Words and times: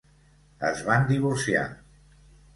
Es 0.69 0.81
van 0.87 1.05
divorciar. 1.13 1.63